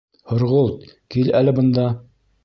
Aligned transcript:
—Һорғолт, 0.29 0.87
кил 1.15 1.29
әле 1.41 1.53
бында! 1.59 1.85